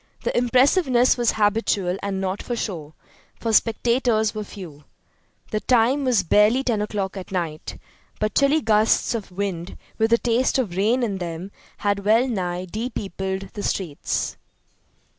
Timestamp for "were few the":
4.33-5.59